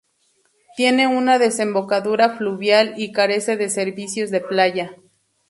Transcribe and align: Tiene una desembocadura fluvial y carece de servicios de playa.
Tiene 0.75 1.05
una 1.05 1.37
desembocadura 1.37 2.29
fluvial 2.35 2.95
y 2.97 3.11
carece 3.11 3.55
de 3.55 3.69
servicios 3.69 4.31
de 4.31 4.41
playa. 4.41 4.95